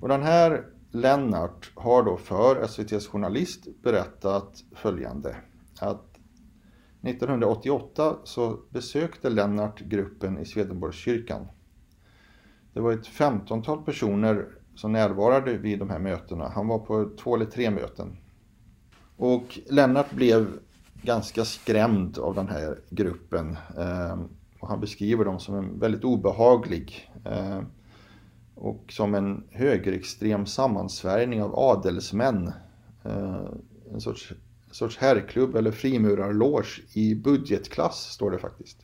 [0.00, 5.36] Och den här Lennart har då för SVTs journalist berättat följande.
[5.80, 6.18] Att
[7.02, 11.46] 1988 så besökte Lennart gruppen i Swedenborgskyrkan.
[12.72, 16.48] Det var ett femtontal personer som närvarade vid de här mötena.
[16.48, 18.16] Han var på två eller tre möten.
[19.16, 20.58] Och Lennart blev
[21.02, 23.56] ganska skrämd av den här gruppen.
[23.78, 24.28] Ehm,
[24.60, 27.64] och han beskriver dem som en väldigt obehaglig ehm,
[28.54, 32.52] och som en högerextrem sammansvärjning av adelsmän.
[33.04, 33.62] Ehm,
[33.92, 34.32] en sorts,
[34.68, 38.78] en sorts herrklubb eller frimurarloge i budgetklass står det faktiskt.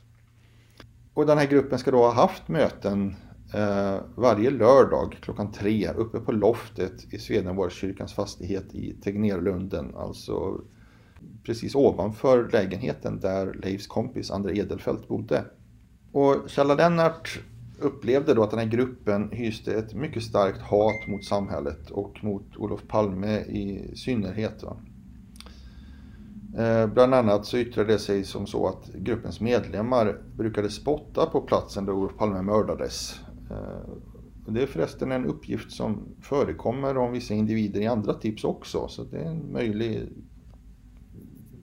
[1.13, 3.15] Och den här gruppen ska då ha haft möten
[3.53, 9.95] eh, varje lördag klockan tre uppe på loftet i Swedenborgskyrkans fastighet i Tegnérlunden.
[9.95, 10.61] Alltså
[11.43, 15.45] precis ovanför lägenheten där Leifs kompis André Edelfelt bodde.
[16.11, 17.39] Och Kjella Lennart
[17.79, 22.57] upplevde då att den här gruppen hyste ett mycket starkt hat mot samhället och mot
[22.57, 24.63] Olof Palme i synnerhet.
[24.63, 24.77] Va?
[26.57, 31.41] Eh, bland annat så yttrade det sig som så att gruppens medlemmar brukade spotta på
[31.41, 33.19] platsen där Olof Palme mördades.
[33.51, 33.89] Eh,
[34.47, 39.03] det är förresten en uppgift som förekommer om vissa individer i andra tips också, så
[39.03, 40.09] det är en möjlig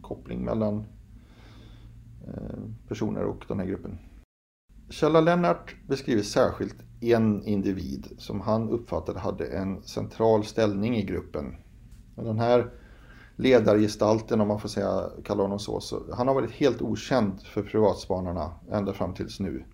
[0.00, 0.84] koppling mellan
[2.26, 3.98] eh, personer och den här gruppen.
[4.90, 11.56] Källa Lennart beskriver särskilt en individ som han uppfattade hade en central ställning i gruppen.
[12.16, 12.70] Den här
[13.36, 17.62] ledargestalten, om man får säga, kalla honom så, så han har varit helt okänd för
[17.62, 19.64] privatspanarna ända fram tills nu.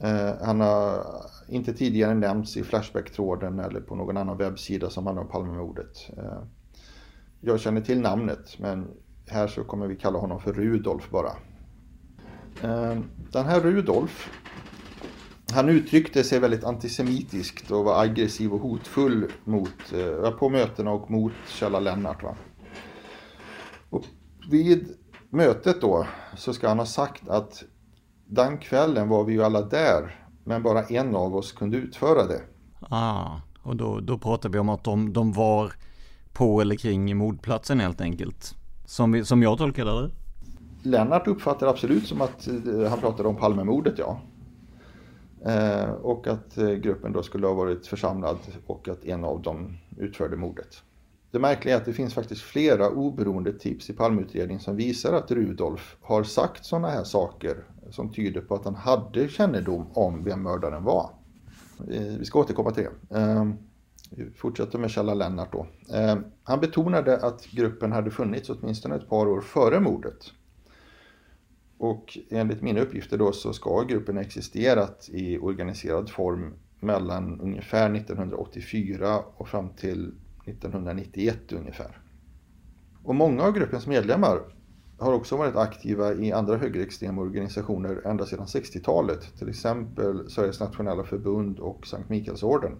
[0.00, 1.04] Eh, han har
[1.48, 6.10] inte tidigare nämnts i Flashback-tråden eller på någon annan webbsida som handlar om Palmemordet.
[6.16, 6.42] Eh,
[7.40, 8.86] jag känner till namnet men
[9.26, 11.32] här så kommer vi kalla honom för Rudolf bara.
[12.62, 12.98] Eh,
[13.32, 14.30] den här Rudolf,
[15.52, 19.94] han uttryckte sig väldigt antisemitiskt och var aggressiv och hotfull mot,
[20.38, 22.22] på mötena och mot Kjella Lennart.
[22.22, 22.36] Va?
[23.90, 24.04] Och
[24.50, 24.96] vid
[25.30, 26.06] mötet då
[26.36, 27.64] så ska han ha sagt att
[28.28, 32.40] den kvällen var vi ju alla där, men bara en av oss kunde utföra det.
[32.80, 33.40] Ah.
[33.62, 35.72] Och då, då pratar vi om att de, de var
[36.32, 38.54] på eller kring mordplatsen helt enkelt.
[38.86, 40.10] Som, vi, som jag tolkade det.
[40.82, 44.20] Lennart uppfattar absolut som att eh, han pratade om Palmemordet, ja.
[45.44, 49.76] Eh, och att eh, gruppen då skulle ha varit församlad och att en av dem
[49.96, 50.82] utförde mordet.
[51.30, 55.30] Det märkliga är att det finns faktiskt flera oberoende tips i Palmeutredningen som visar att
[55.30, 60.42] Rudolf har sagt sådana här saker som tyder på att han hade kännedom om vem
[60.42, 61.10] mördaren var.
[61.90, 63.18] Eh, vi ska återkomma till det.
[63.18, 63.54] Ehm,
[64.10, 65.66] vi fortsätter med Kjella Lennart då.
[65.94, 70.32] Ehm, han betonade att gruppen hade funnits åtminstone ett par år före mordet.
[71.78, 77.90] Och enligt mina uppgifter då så ska gruppen ha existerat i organiserad form mellan ungefär
[77.94, 80.12] 1984 och fram till
[80.48, 81.98] 1991 ungefär.
[83.04, 84.40] Och många av gruppens medlemmar
[84.98, 91.04] har också varit aktiva i andra högerextrema organisationer ända sedan 60-talet, till exempel Sveriges nationella
[91.04, 92.72] förbund och Sankt Mikaelsorden.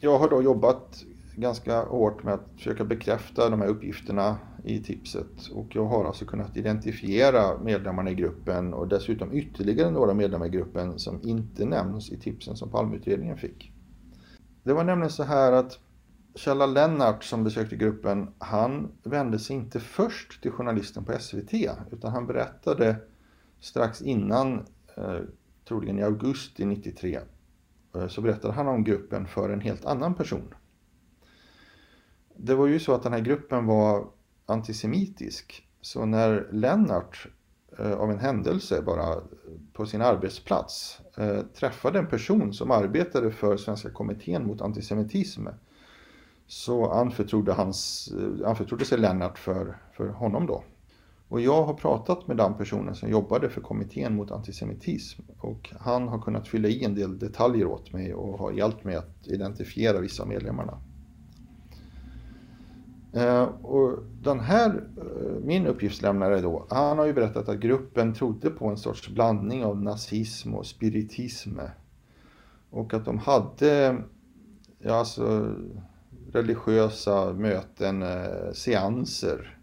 [0.00, 1.04] Jag har då jobbat
[1.36, 6.24] ganska hårt med att försöka bekräfta de här uppgifterna i tipset och jag har alltså
[6.24, 12.10] kunnat identifiera medlemmarna i gruppen och dessutom ytterligare några medlemmar i gruppen som inte nämns
[12.10, 13.72] i tipsen som Palmeutredningen fick.
[14.62, 15.78] Det var nämligen så här att
[16.34, 21.54] Kjella Lennart som besökte gruppen, han vände sig inte först till journalisten på SVT
[21.90, 22.96] utan han berättade
[23.60, 24.66] strax innan,
[24.96, 25.20] eh,
[25.68, 27.20] troligen i augusti 93,
[27.94, 30.54] eh, så berättade han om gruppen för en helt annan person.
[32.36, 34.06] Det var ju så att den här gruppen var
[34.46, 35.68] antisemitisk.
[35.80, 37.28] Så när Lennart
[37.78, 39.22] eh, av en händelse bara eh,
[39.72, 45.46] på sin arbetsplats eh, träffade en person som arbetade för Svenska kommittén mot antisemitism
[46.52, 50.64] så anförtrodde, hans, eh, anförtrodde sig Lennart för, för honom då.
[51.28, 56.08] Och jag har pratat med den personen som jobbade för kommittén mot antisemitism och han
[56.08, 60.00] har kunnat fylla i en del detaljer åt mig och har hjälpt mig att identifiera
[60.00, 60.78] vissa medlemmarna.
[63.12, 68.50] Eh, och den här, eh, min uppgiftslämnare då, han har ju berättat att gruppen trodde
[68.50, 71.58] på en sorts blandning av nazism och spiritism.
[72.70, 73.96] Och att de hade,
[74.78, 75.54] ja alltså
[76.32, 79.58] religiösa möten, eh, seanser.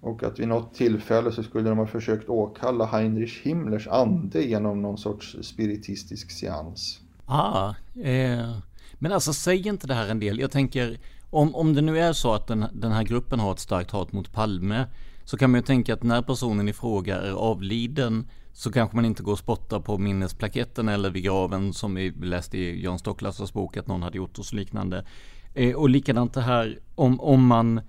[0.00, 4.82] Och att vid något tillfälle så skulle de ha försökt åkalla Heinrich Himmlers ande genom
[4.82, 7.00] någon sorts spiritistisk seans.
[7.26, 8.56] Ah, eh,
[8.94, 10.38] men alltså säg inte det här en del.
[10.38, 10.98] Jag tänker,
[11.30, 14.12] om, om det nu är så att den, den här gruppen har ett starkt hat
[14.12, 14.86] mot Palme
[15.24, 19.04] så kan man ju tänka att när personen i fråga är avliden så kanske man
[19.04, 23.52] inte går och spottar på minnesplaketten eller vid graven som vi läste i Jan Stocklassas
[23.52, 25.04] bok att någon hade gjort och så liknande.
[25.54, 27.80] Eh, och likadant det här om, om man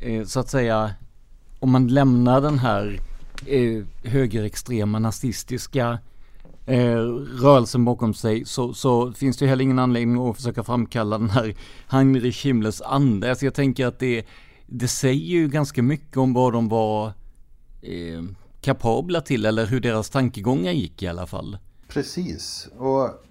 [0.00, 0.94] eh, så att säga
[1.58, 3.00] om man lämnar den här
[3.46, 5.98] eh, högerextrema nazistiska
[6.66, 7.00] eh,
[7.40, 11.54] rörelsen bakom sig så, så finns det heller ingen anledning att försöka framkalla den här
[11.88, 13.30] Heinrich Himmlers ande.
[13.30, 14.26] Alltså jag tänker att det,
[14.66, 17.06] det säger ju ganska mycket om vad de var
[17.82, 18.22] eh,
[18.60, 21.58] kapabla till eller hur deras tankegångar gick i alla fall.
[21.88, 22.68] Precis.
[22.78, 23.25] Och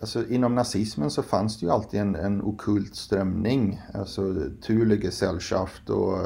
[0.00, 3.80] alltså, inom nazismen så fanns det ju alltid en, en okult strömning.
[3.94, 4.34] Alltså
[4.66, 6.18] Thule Gesellschaft och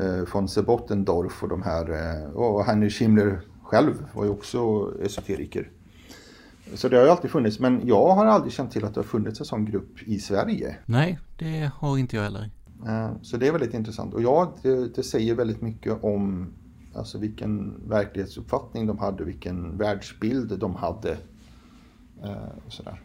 [0.00, 1.90] eh, von Sebottendorf och de här.
[1.90, 5.70] Eh, och Heinrich Himmler själv var ju också esoteriker.
[6.74, 9.04] Så det har ju alltid funnits, men jag har aldrig känt till att det har
[9.04, 10.76] funnits en sån grupp i Sverige.
[10.86, 12.50] Nej, det har inte jag heller.
[12.86, 14.14] Eh, så det är väldigt intressant.
[14.14, 16.52] Och ja, det, det säger väldigt mycket om
[16.94, 21.16] alltså vilken verklighetsuppfattning de hade, vilken världsbild de hade.
[22.24, 23.02] Eh, och sådär.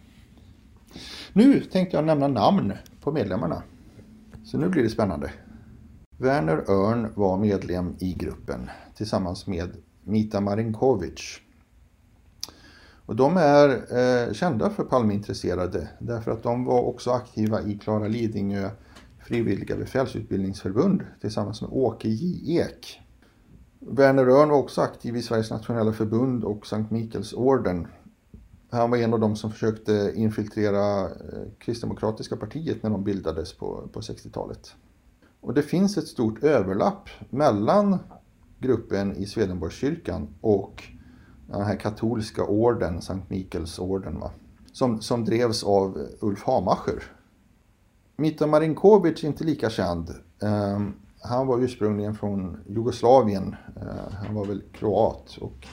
[1.34, 3.64] Nu tänkte jag nämna namn på medlemmarna.
[4.44, 5.32] Så nu blir det spännande.
[6.18, 9.70] Werner Örn var medlem i gruppen tillsammans med
[10.04, 11.40] Mita Marinkovic.
[13.06, 18.08] Och de är eh, kända för Palmeintresserade därför att de var också aktiva i Klara
[18.08, 18.70] Lidingö
[19.26, 22.58] frivilliga befälsutbildningsförbund tillsammans med Åke J.
[22.60, 23.02] Ek.
[23.80, 27.88] Werner Örn var också aktiv i Sveriges nationella förbund och Sankt Mikaelsorden.
[28.70, 31.10] Han var en av de som försökte infiltrera eh,
[31.60, 34.76] Kristdemokratiska partiet när de bildades på, på 60-talet.
[35.42, 37.98] Och det finns ett stort överlapp mellan
[38.60, 40.84] gruppen i Swedenborgskyrkan och
[41.48, 44.32] den här katolska orden, Sankt Mikaelsorden, va?
[44.72, 47.04] Som, som drevs av Ulf Hamacher.
[48.16, 50.10] Mita Marinkovic är inte lika känd.
[50.42, 53.56] Ehm, han var ursprungligen från Jugoslavien.
[53.82, 55.68] Ehm, han var väl kroat och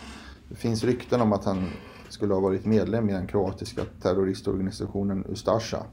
[0.48, 1.68] det finns rykten om att han
[2.12, 5.86] skulle ha varit medlem i den kroatiska terroristorganisationen Ustasja.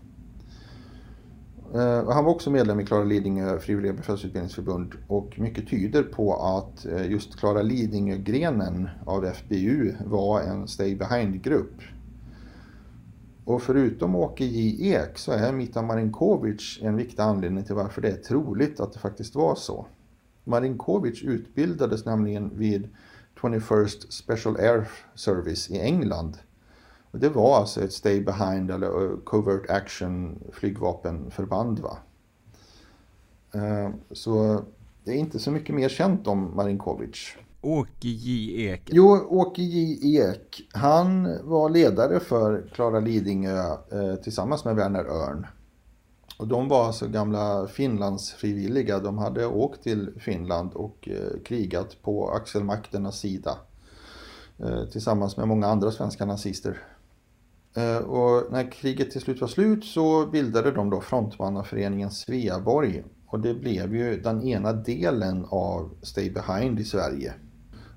[1.74, 6.86] Eh, han var också medlem i Klara Lidingö frivilliga befälsutbildningsförbund och mycket tyder på att
[6.86, 11.82] eh, just Klara Lidingö-grenen av FBU var en stay behind-grupp.
[13.46, 18.10] Och förutom Åke J Ek så är Mita Marinkovic en viktig anledning till varför det
[18.10, 19.86] är troligt att det faktiskt var så.
[20.44, 22.90] Marinkovic utbildades nämligen vid
[23.42, 26.38] 21st Special Air Service i England.
[27.12, 31.80] Och det var alltså ett stay behind eller covert action flygvapenförband.
[31.80, 31.98] Va?
[33.54, 34.62] Eh, så
[35.04, 37.36] det är inte så mycket mer känt om Marinkovic.
[37.62, 38.82] Åke J Ek?
[38.86, 40.70] Jo, Åke J Ek.
[40.74, 45.48] Han var ledare för Klara Lidingö eh, tillsammans med Werner Örn.
[46.40, 49.00] Och de var alltså gamla Finlandsfrivilliga.
[49.00, 53.58] De hade åkt till Finland och eh, krigat på axelmakternas sida.
[54.58, 56.82] Eh, tillsammans med många andra svenska nazister.
[57.76, 63.04] Eh, och när kriget till slut var slut så bildade de då frontmannaföreningen Sveaborg.
[63.28, 67.34] Och det blev ju den ena delen av Stay Behind i Sverige.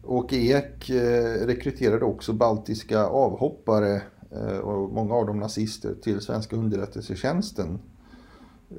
[0.05, 6.57] Åke Ek eh, rekryterade också baltiska avhoppare eh, och många av dem nazister till svenska
[6.57, 7.79] underrättelsetjänsten.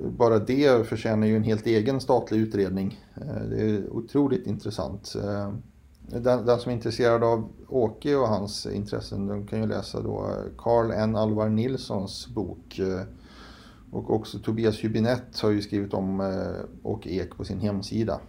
[0.01, 2.99] Bara det förtjänar ju en helt egen statlig utredning.
[3.15, 5.15] Eh, det är otroligt intressant.
[5.15, 5.53] Eh,
[6.19, 10.25] den, den, som är intresserad av Åke och hans intressen de kan ju läsa då
[10.25, 11.15] eh, Carl N.
[11.15, 12.79] Alvar Nilssons bok.
[13.91, 16.33] Och också Tobias Hübinette har ju skrivit om
[16.83, 18.19] Åke Ek på sin hemsida.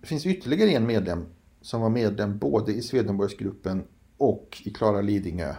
[0.00, 1.24] Det finns ytterligare en medlem
[1.60, 3.82] som var medlem både i Swedenborgsgruppen
[4.16, 5.54] och i Klara Lidingö.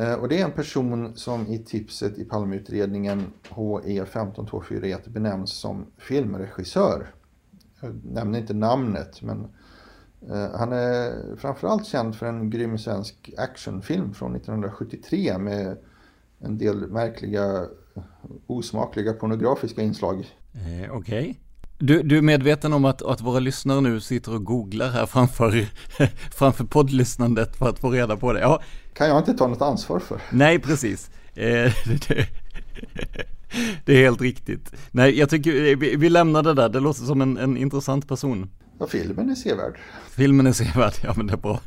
[0.00, 5.86] Eh, och det är en person som i tipset i Palmeutredningen HE 15241 benämns som
[5.98, 7.14] filmregissör.
[7.80, 9.48] Jag nämner inte namnet men
[10.30, 15.76] eh, han är framförallt känd för en grym svensk actionfilm från 1973 med
[16.38, 17.66] en del märkliga
[18.46, 20.18] osmakliga pornografiska inslag.
[20.54, 21.20] Eh, Okej.
[21.20, 21.34] Okay.
[21.82, 25.66] Du, du är medveten om att, att våra lyssnare nu sitter och googlar här framför,
[26.30, 28.40] framför poddlyssnandet för att få reda på det?
[28.40, 28.62] Ja.
[28.92, 30.20] Kan jag inte ta något ansvar för?
[30.30, 31.10] Nej, precis.
[31.34, 31.44] Eh,
[32.08, 32.26] det,
[33.84, 34.72] det, är helt riktigt.
[34.90, 36.68] Nej, jag tycker vi, vi lämnar det där.
[36.68, 38.50] Det låter som en, en intressant person.
[38.78, 39.78] Ja, filmen är sevärd.
[40.10, 41.60] Filmen är sevärd, ja men det är bra.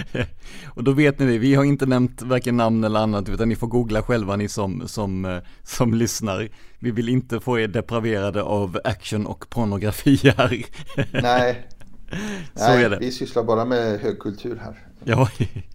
[0.66, 3.56] och då vet ni det, vi har inte nämnt varken namn eller annat utan ni
[3.56, 6.48] får googla själva ni som, som, eh, som lyssnar.
[6.78, 10.64] Vi vill inte få er depraverade av action och pornografi här.
[11.22, 11.68] Nej,
[12.54, 12.98] Så Nej, är det.
[12.98, 14.86] vi sysslar bara med högkultur här.
[15.04, 15.28] Ja,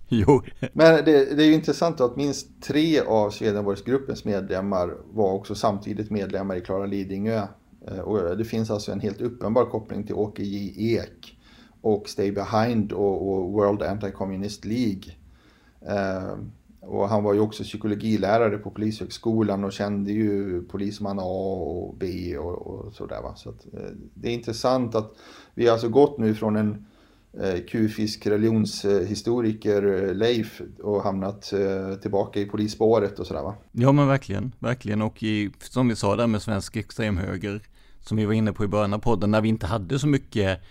[0.07, 0.41] jo.
[0.73, 6.11] Men det, det är ju intressant att minst tre av Swedenborgsgruppens medlemmar var också samtidigt
[6.11, 7.47] medlemmar i Klara Lidingö.
[7.87, 10.73] Eh, och det finns alltså en helt uppenbar koppling till Åke J.
[10.95, 11.36] Ek
[11.81, 15.13] och Stay Behind och, och World Anti-Communist League.
[15.81, 16.37] Eh,
[16.79, 22.37] och han var ju också psykologilärare på Polishögskolan och kände ju polisman A och B
[22.37, 23.21] och, och sådär.
[23.21, 23.35] Va?
[23.35, 25.13] Så att, eh, det är intressant att
[25.53, 26.85] vi har alltså gått nu från en
[27.41, 33.55] eh, kufisk religionshistoriker, eh, Leif, och hamnat eh, tillbaka i polisspåret och sådär va?
[33.71, 35.01] Ja men verkligen, verkligen.
[35.01, 37.61] Och i, som vi sa där med svensk extremhöger,
[38.01, 40.61] som vi var inne på i början av podden, när vi inte hade så mycket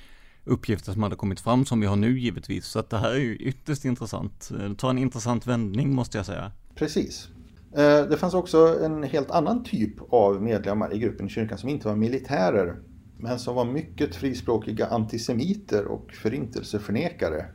[0.46, 2.66] uppgifter som hade kommit fram som vi har nu givetvis.
[2.66, 4.50] Så att det här är ju ytterst intressant.
[4.50, 6.52] Eh, det tar en intressant vändning måste jag säga.
[6.74, 7.28] Precis.
[7.72, 11.68] Eh, det fanns också en helt annan typ av medlemmar i gruppen i kyrkan som
[11.68, 12.76] inte var militärer
[13.18, 17.46] men som var mycket frispråkiga antisemiter och förintelseförnekare.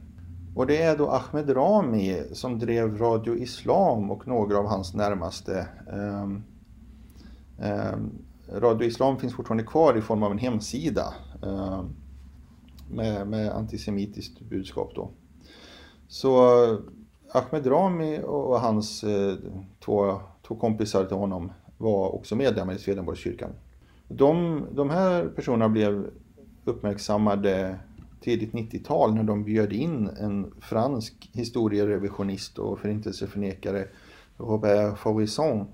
[0.56, 5.68] Och det är då Ahmed Rami som drev Radio Islam och några av hans närmaste.
[5.94, 6.44] Um,
[7.58, 8.12] um,
[8.54, 11.14] Radio Islam finns fortfarande kvar i form av en hemsida.
[11.42, 11.96] Um,
[12.92, 15.10] med, med antisemitiskt budskap då.
[16.08, 16.80] Så eh,
[17.34, 19.36] Ahmed Rami och hans eh,
[19.86, 23.50] två, två kompisar till honom var också medlemmar i Swedenborgskyrkan.
[24.08, 26.12] De, de här personerna blev
[26.66, 27.80] uppmärksammade
[28.22, 33.88] tidigt 90-tal när de bjöd in en fransk historierevisionist och förintelseförnekare,
[34.38, 35.66] Robert Faurisson.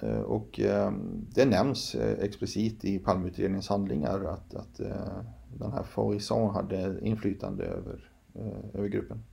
[0.00, 0.92] Eh, och eh,
[1.34, 4.80] det nämns eh, explicit i Palmeutredningens handlingar att, att
[5.58, 9.24] den här Faurisson hade inflytande över, eh, över gruppen.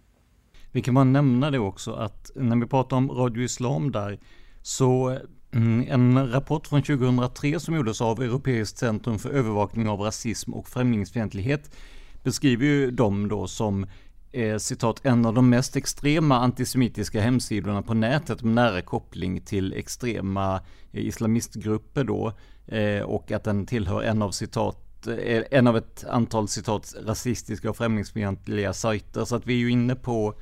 [0.71, 4.19] Vi kan bara nämna det också att när vi pratar om Radio Islam där
[4.61, 5.17] så
[5.51, 10.67] mm, en rapport från 2003 som gjordes av Europeiskt centrum för övervakning av rasism och
[10.67, 11.75] främlingsfientlighet
[12.23, 13.85] beskriver ju dem då som
[14.31, 19.73] eh, citat en av de mest extrema antisemitiska hemsidorna på nätet med nära koppling till
[19.73, 20.55] extrema
[20.91, 22.33] eh, islamistgrupper då
[22.67, 27.69] eh, och att den tillhör en av citat Eh, en av ett antal citat rasistiska
[27.69, 29.25] och främlingsfientliga sajter.
[29.25, 30.33] Så att vi är ju inne på,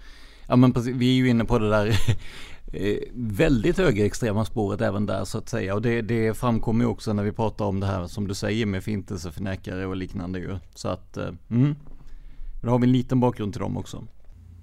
[0.47, 1.88] ja men precis, vi är ju inne på det där
[2.74, 5.76] eh, väldigt högerextrema spåret även där så att säga.
[5.76, 8.66] Och det, det framkommer ju också när vi pratar om det här som du säger
[8.66, 10.57] med förintelseförnekare och liknande ju.
[10.76, 11.76] Så att, eh, mm.
[12.62, 14.03] Då har vi en liten bakgrund till dem också.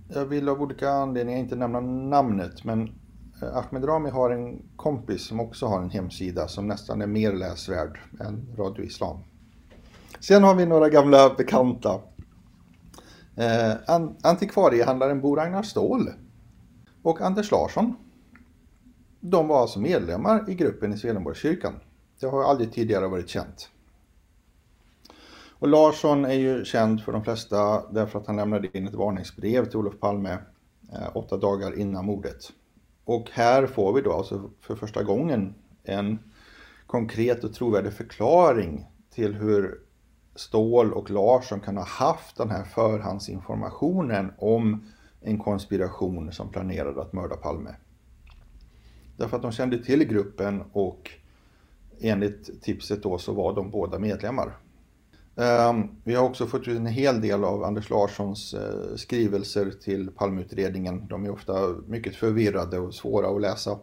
[0.09, 2.91] Jag vill av olika anledningar inte nämna namnet men
[3.43, 7.99] Ahmed Rami har en kompis som också har en hemsida som nästan är mer läsvärd
[8.21, 9.19] än Radio Islam.
[10.21, 12.01] Sen har vi några gamla bekanta.
[13.37, 16.09] Eh, antikvariehandlaren Bo Ragnar Ståhl
[17.03, 17.97] och Anders Larsson.
[19.21, 21.75] De var alltså medlemmar i gruppen i Swedenborgskyrkan.
[22.21, 23.71] Det har aldrig tidigare varit känt.
[25.59, 29.65] Och Larsson är ju känd för de flesta därför att han lämnade in ett varningsbrev
[29.65, 30.39] till Olof Palme
[30.93, 32.53] eh, åtta dagar innan mordet.
[33.05, 35.55] Och här får vi då alltså för första gången
[35.85, 36.19] en
[36.87, 39.86] konkret och trovärdig förklaring till hur
[40.37, 44.85] Ståhl och Larsson kan ha haft den här förhandsinformationen om
[45.21, 47.71] en konspiration som planerade att mörda Palme.
[49.17, 51.11] Därför att de kände till gruppen och
[52.01, 54.57] enligt tipset då så var de båda medlemmar.
[55.37, 60.11] Ehm, vi har också fått ut en hel del av Anders Larssons eh, skrivelser till
[60.11, 61.07] Palmeutredningen.
[61.07, 63.79] De är ofta mycket förvirrade och svåra att läsa.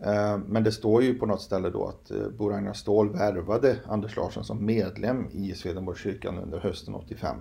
[0.00, 3.76] Ehm, men det står ju på något ställe då att eh, Bo Ragnar Ståhl värvade
[3.88, 7.36] Anders Larsson som medlem i Swedenborgskyrkan under hösten 85.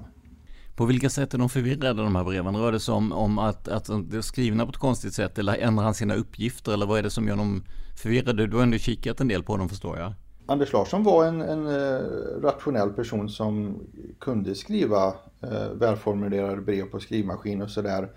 [0.76, 2.58] På vilka sätt är de förvirrade de här breven?
[2.58, 5.58] Rör det sig om, om att, att det är skrivna på ett konstigt sätt eller
[5.58, 7.64] ändrar han sina uppgifter eller vad är det som gör dem
[8.04, 8.48] förvirrade?
[8.48, 10.14] Du har ändå kikat en del på dem förstår jag.
[10.46, 13.80] Anders Larsson var en, en uh, rationell person som
[14.20, 18.10] kunde skriva uh, välformulerade brev på skrivmaskin och sådär.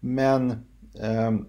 [0.00, 1.40] Men uh,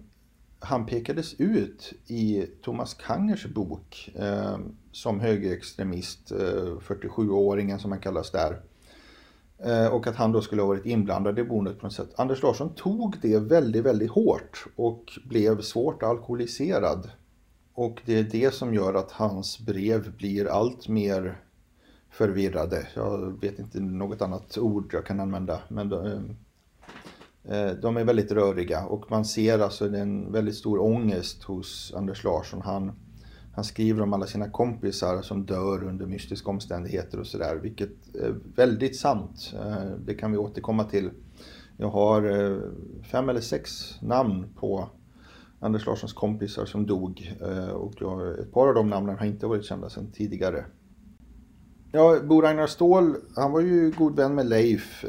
[0.58, 4.58] han pekades ut i Thomas Kangers bok eh,
[4.92, 8.60] som högerextremist, eh, 47-åringen som han kallas där.
[9.58, 12.10] Eh, och att han då skulle ha varit inblandad i boendet på något sätt.
[12.16, 17.10] Anders Larsson tog det väldigt, väldigt hårt och blev svårt alkoholiserad
[17.76, 21.40] och det är det som gör att hans brev blir allt mer
[22.10, 22.88] förvirrade.
[22.94, 25.60] Jag vet inte något annat ord jag kan använda.
[25.68, 25.88] Men
[27.48, 32.24] Eh, de, är väldigt röriga och man ser alltså en väldigt stor ångest hos Anders
[32.24, 32.62] Larsson.
[32.64, 32.92] Han,
[33.54, 38.34] han skriver om alla sina kompisar som dör under mystiska omständigheter och sådär, vilket är
[38.56, 39.54] väldigt sant.
[39.54, 41.10] Eh, det kan vi återkomma till.
[41.76, 42.58] Jag har eh,
[43.02, 44.88] fem eller sex namn på
[45.60, 47.36] Anders Larssons kompisar som dog
[47.72, 48.02] och
[48.38, 50.64] ett par av de namnen har inte varit kända sedan tidigare.
[51.92, 55.04] Ja, Bo Ragnar Ståhl, han var ju god vän med Leif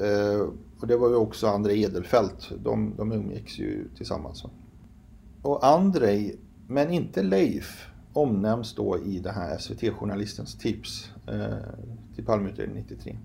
[0.79, 2.51] och det var ju också André Edelfelt.
[2.63, 4.43] De, de umgicks ju tillsammans.
[5.41, 6.35] Och Andrei,
[6.67, 11.57] men inte Leif, omnämns då i det här SVT-journalistens tips eh,
[12.15, 13.17] till Palmeutredningen 93.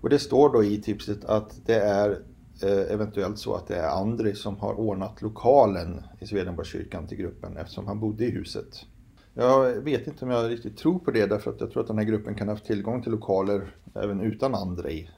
[0.00, 2.22] Och det står då i tipset att det är
[2.62, 7.56] Eh, eventuellt så att det är Andrei som har ordnat lokalen i Swedenborgskyrkan till gruppen
[7.56, 8.86] eftersom han bodde i huset.
[9.34, 11.98] Jag vet inte om jag riktigt tror på det därför att jag tror att den
[11.98, 15.10] här gruppen kan ha haft tillgång till lokaler även utan Andrei.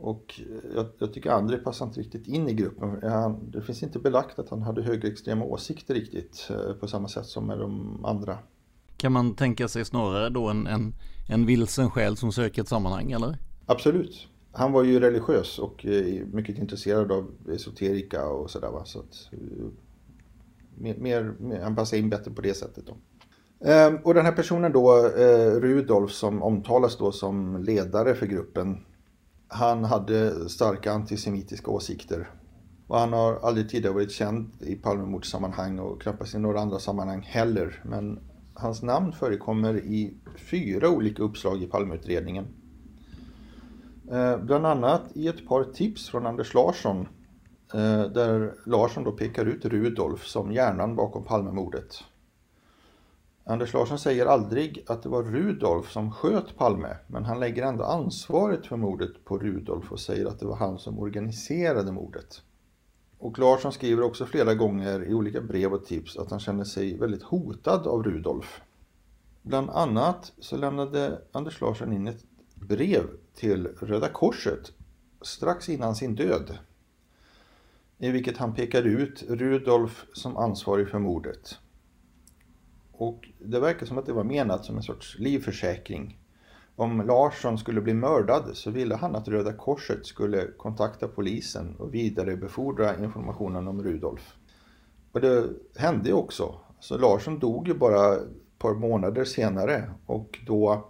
[0.00, 0.40] Och
[0.74, 2.98] jag, jag tycker Andrei passar inte riktigt in i gruppen.
[3.02, 7.26] Han, det finns inte belagt att han hade högerextrema åsikter riktigt eh, på samma sätt
[7.26, 8.38] som med de andra.
[8.96, 10.94] Kan man tänka sig snarare då en, en,
[11.28, 13.38] en vilsen själ som söker ett sammanhang eller?
[13.66, 18.70] Absolut han var ju religiös och eh, mycket intresserad av esoterika och sådär.
[18.70, 18.84] Va?
[18.84, 19.66] Så att, eh,
[20.74, 20.94] mer,
[21.38, 22.84] mer, han passade in bättre på det sättet.
[22.86, 22.96] Då.
[23.68, 24.92] Ehm, och den här personen då,
[25.60, 28.84] Rudolf, som omtalas då som ledare för gruppen.
[29.48, 32.30] Han hade starka antisemitiska åsikter.
[32.86, 37.22] Och han har aldrig tidigare varit känd i Palmemordssammanhang och knappast i några andra sammanhang
[37.22, 37.82] heller.
[37.84, 38.20] Men
[38.54, 42.46] hans namn förekommer i fyra olika uppslag i Palmeutredningen.
[44.10, 47.00] Eh, bland annat i ett par tips från Anders Larsson
[47.74, 52.04] eh, där Larsson då pekar ut Rudolf som hjärnan bakom Palmemordet.
[53.50, 57.84] Anders Larsson säger aldrig att det var Rudolf som sköt Palme men han lägger ändå
[57.84, 62.42] ansvaret för mordet på Rudolf och säger att det var han som organiserade mordet.
[63.18, 66.98] Och Larsson skriver också flera gånger i olika brev och tips att han känner sig
[66.98, 68.60] väldigt hotad av Rudolf.
[69.42, 72.24] Bland annat så lämnade Anders Larsson in ett
[72.54, 74.72] brev till Röda Korset
[75.22, 76.58] strax innan sin död.
[77.98, 81.58] I vilket han pekade ut Rudolf som ansvarig för mordet.
[82.98, 86.18] Och det verkar som att det var menat som en sorts livförsäkring.
[86.76, 91.94] Om Larsson skulle bli mördad så ville han att Röda Korset skulle kontakta polisen och
[91.94, 94.34] vidarebefordra informationen om Rudolf.
[95.12, 96.54] Och det hände ju också.
[96.80, 100.88] Så Larsson dog ju bara ett par månader senare och då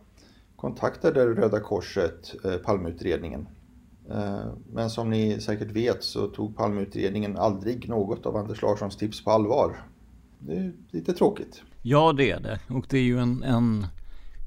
[0.56, 3.48] kontaktade Röda Korset eh, Palmeutredningen.
[4.10, 9.24] Eh, men som ni säkert vet så tog Palmeutredningen aldrig något av Anders Larssons tips
[9.24, 9.76] på allvar.
[10.38, 11.62] Det är lite tråkigt.
[11.82, 12.60] Ja, det är det.
[12.68, 13.86] Och det är ju en, en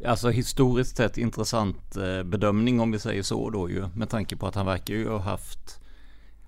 [0.06, 3.88] alltså historiskt sett intressant eh, bedömning om vi säger så då ju.
[3.96, 5.80] Med tanke på att han verkar ju ha haft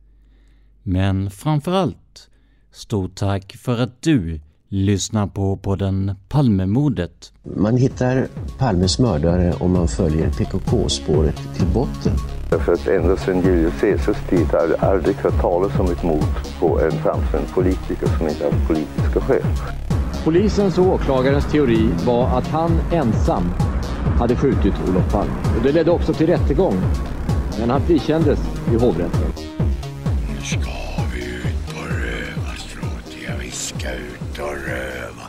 [0.83, 2.31] Men framförallt,
[2.73, 7.33] stort tack för att du lyssnar på podden Palmemordet.
[7.57, 8.29] Man hittar
[8.59, 12.13] Palmes mördare om man följer PKK-spåret till botten.
[12.51, 16.61] Därför att ända sedan Julius Caesars tid har det aldrig hört talas om ett mord
[16.61, 19.43] på en framstående politiker som inte haft politiska skäl.
[20.25, 23.45] Polisens och åklagarens teori var att han ensam
[24.09, 25.33] hade skjutit Olof Palme.
[25.57, 26.75] Och det ledde också till rättegång.
[27.59, 28.39] Men han frikändes
[28.73, 29.33] i hovrätten.
[30.29, 30.71] Nu ska
[31.15, 33.17] vi ut på rövarstråt.
[33.27, 35.29] Ja, vi ska ut och röva.